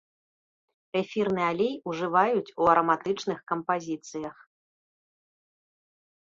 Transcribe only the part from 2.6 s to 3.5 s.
у араматычных